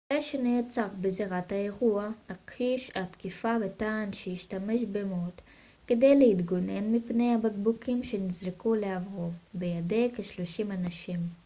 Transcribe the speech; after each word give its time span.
המנחה 0.09 0.21
שנעצר 0.21 0.87
בזירת 1.01 1.51
האירוע 1.51 2.09
הכחיש 2.29 2.89
את 2.89 2.95
התקיפה 2.97 3.55
וטען 3.61 4.13
שהשתמש 4.13 4.81
במוט 4.83 5.41
כדי 5.87 6.15
להתגונן 6.15 6.95
מפני 6.95 7.33
הבקבוקים 7.33 8.03
שנזרקו 8.03 8.75
לעברו 8.75 9.29
בידי 9.53 10.09
כשלושים 10.15 10.71
אנשים 10.71 11.19